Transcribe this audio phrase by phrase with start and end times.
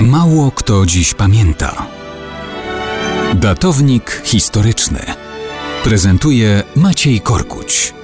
[0.00, 1.86] Mało kto dziś pamięta.
[3.34, 4.98] Datownik historyczny
[5.84, 7.94] prezentuje Maciej Korkuć.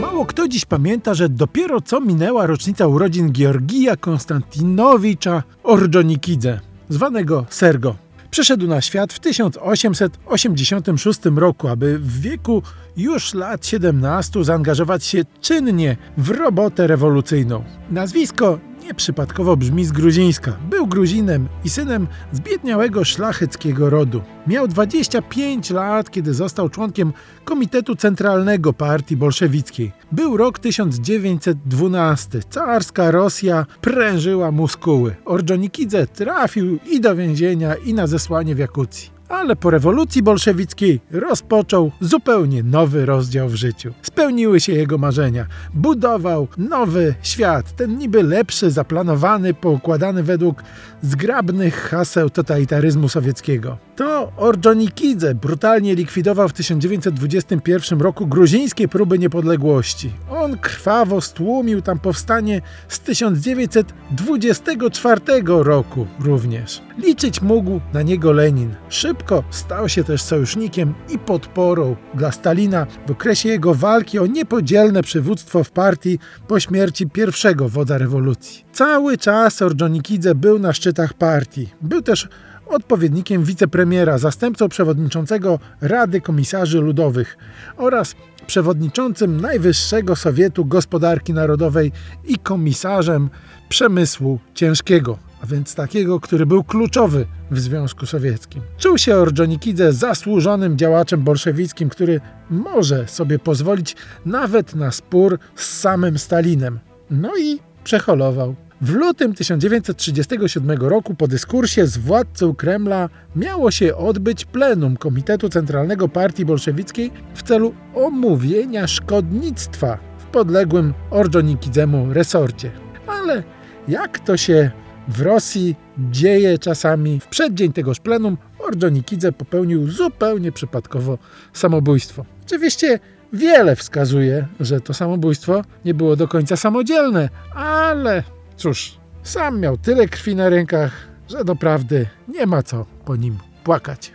[0.00, 7.94] Mało kto dziś pamięta, że dopiero co minęła rocznica urodzin Georgija Konstantinowicza Ordżonikidze, zwanego Sergo.
[8.32, 12.62] Przyszedł na świat w 1886 roku, aby w wieku
[12.96, 17.64] już lat 17 zaangażować się czynnie w robotę rewolucyjną.
[17.90, 20.52] Nazwisko nieprzypadkowo brzmi z gruzińska.
[20.70, 24.22] Był Gruzinem i synem zbiedniałego szlacheckiego rodu.
[24.46, 27.12] Miał 25 lat, kiedy został członkiem
[27.44, 29.92] Komitetu Centralnego Partii Bolszewickiej.
[30.12, 32.40] Był rok 1912.
[32.50, 35.14] Carska Rosja prężyła muskuły.
[35.24, 41.92] Ordzhonikidze trafił i do więzienia, i na zesłanie w Jakucji ale po rewolucji bolszewickiej rozpoczął
[42.00, 43.92] zupełnie nowy rozdział w życiu.
[44.02, 45.46] Spełniły się jego marzenia.
[45.74, 50.62] Budował nowy świat, ten niby lepszy, zaplanowany, poukładany według
[51.02, 53.78] zgrabnych haseł totalitaryzmu sowieckiego.
[54.02, 60.12] To Ordzhonikidze brutalnie likwidował w 1921 roku gruzińskie próby niepodległości.
[60.30, 66.82] On krwawo stłumił tam powstanie z 1924 roku również.
[66.98, 68.74] Liczyć mógł na niego Lenin.
[68.88, 75.02] Szybko stał się też sojusznikiem i podporą dla Stalina w okresie jego walki o niepodzielne
[75.02, 78.64] przywództwo w partii po śmierci pierwszego wodza rewolucji.
[78.72, 81.68] Cały czas Ordzhonikidze był na szczytach partii.
[81.80, 82.28] Był też
[82.72, 87.38] odpowiednikiem wicepremiera, zastępcą przewodniczącego Rady Komisarzy Ludowych
[87.76, 88.14] oraz
[88.46, 91.92] przewodniczącym Najwyższego Sowietu Gospodarki Narodowej
[92.24, 93.30] i komisarzem
[93.68, 98.62] przemysłu ciężkiego, a więc takiego, który był kluczowy w Związku Sowieckim.
[98.78, 106.18] Czuł się Ordzhonikidze zasłużonym działaczem bolszewickim, który może sobie pozwolić nawet na spór z samym
[106.18, 106.78] Stalinem.
[107.10, 108.54] No i przeholował.
[108.82, 116.08] W lutym 1937 roku po dyskursie z władcą Kremla miało się odbyć plenum Komitetu Centralnego
[116.08, 122.70] Partii Bolszewickiej w celu omówienia szkodnictwa w podległym Ordzhonikidzemu resorcie.
[123.06, 123.42] Ale
[123.88, 124.70] jak to się
[125.08, 131.18] w Rosji dzieje czasami, w przeddzień tegoż plenum Ordzhonikidze popełnił zupełnie przypadkowo
[131.52, 132.24] samobójstwo.
[132.46, 132.98] Oczywiście
[133.32, 138.22] wiele wskazuje, że to samobójstwo nie było do końca samodzielne, ale
[138.62, 144.12] Cóż, sam miał tyle krwi na rękach, że doprawdy nie ma co po nim płakać.